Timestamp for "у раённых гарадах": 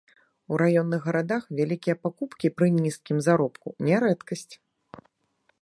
0.53-1.43